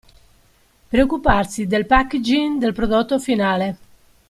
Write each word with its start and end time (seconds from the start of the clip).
Preoccuparsi 0.87 1.67
del 1.67 1.85
packaging 1.85 2.57
del 2.57 2.73
prodotto 2.73 3.19
finale. 3.19 3.77